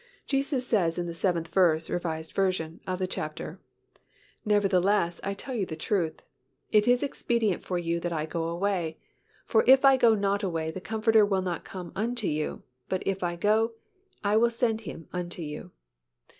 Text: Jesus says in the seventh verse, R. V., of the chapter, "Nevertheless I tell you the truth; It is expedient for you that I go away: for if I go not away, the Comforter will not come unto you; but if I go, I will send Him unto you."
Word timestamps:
Jesus 0.25 0.65
says 0.65 0.97
in 0.97 1.05
the 1.05 1.13
seventh 1.13 1.49
verse, 1.49 1.87
R. 1.87 1.99
V., 1.99 2.81
of 2.87 2.97
the 2.97 3.05
chapter, 3.07 3.59
"Nevertheless 4.43 5.21
I 5.23 5.35
tell 5.35 5.53
you 5.53 5.63
the 5.67 5.75
truth; 5.75 6.23
It 6.71 6.87
is 6.87 7.03
expedient 7.03 7.61
for 7.63 7.77
you 7.77 7.99
that 7.99 8.11
I 8.11 8.25
go 8.25 8.45
away: 8.45 8.97
for 9.45 9.63
if 9.67 9.85
I 9.85 9.97
go 9.97 10.15
not 10.15 10.41
away, 10.41 10.71
the 10.71 10.81
Comforter 10.81 11.23
will 11.23 11.43
not 11.43 11.63
come 11.65 11.91
unto 11.95 12.25
you; 12.25 12.63
but 12.89 13.03
if 13.05 13.21
I 13.23 13.35
go, 13.35 13.73
I 14.23 14.37
will 14.37 14.49
send 14.49 14.81
Him 14.81 15.07
unto 15.13 15.43
you." 15.43 15.69